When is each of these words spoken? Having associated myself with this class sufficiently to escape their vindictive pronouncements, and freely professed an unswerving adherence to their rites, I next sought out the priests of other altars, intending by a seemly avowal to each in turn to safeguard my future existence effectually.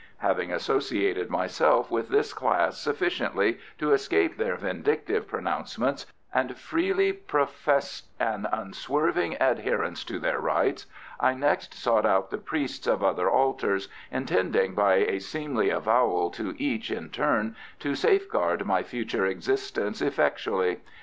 Having 0.17 0.51
associated 0.51 1.29
myself 1.29 1.91
with 1.91 2.09
this 2.09 2.33
class 2.33 2.79
sufficiently 2.79 3.59
to 3.77 3.93
escape 3.93 4.35
their 4.35 4.55
vindictive 4.55 5.27
pronouncements, 5.27 6.07
and 6.33 6.57
freely 6.57 7.13
professed 7.13 8.07
an 8.19 8.47
unswerving 8.51 9.37
adherence 9.39 10.03
to 10.05 10.17
their 10.17 10.39
rites, 10.39 10.87
I 11.19 11.35
next 11.35 11.75
sought 11.75 12.07
out 12.07 12.31
the 12.31 12.39
priests 12.39 12.87
of 12.87 13.03
other 13.03 13.29
altars, 13.29 13.89
intending 14.09 14.73
by 14.73 14.95
a 14.95 15.19
seemly 15.19 15.69
avowal 15.69 16.31
to 16.31 16.55
each 16.57 16.89
in 16.89 17.11
turn 17.11 17.55
to 17.81 17.93
safeguard 17.93 18.65
my 18.65 18.81
future 18.81 19.27
existence 19.27 20.01
effectually. 20.01 20.79